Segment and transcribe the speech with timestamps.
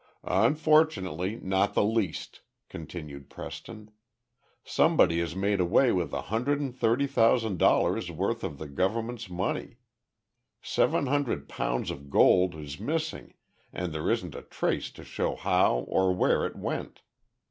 [0.23, 3.91] "Unfortunately, not the least," continued Preston.
[4.63, 9.29] "Somebody has made away with a hundred and thirty thousand dollars worth of the government's
[9.29, 9.77] money.
[10.59, 13.35] Seven hundred pounds of gold is missing
[13.71, 17.01] and there isn't a trace to show how or where it went.